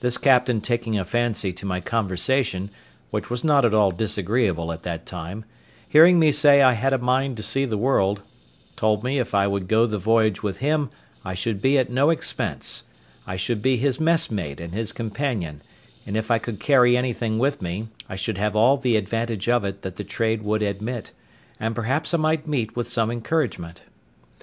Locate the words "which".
3.10-3.30